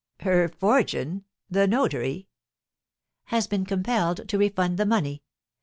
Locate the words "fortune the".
0.49-1.67